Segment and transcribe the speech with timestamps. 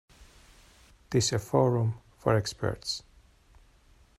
[1.11, 3.03] This a forum for experts.